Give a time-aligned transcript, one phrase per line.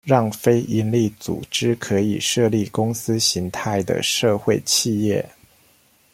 [0.03, 5.23] 讓非營利組織可以設立公司型態的社會企業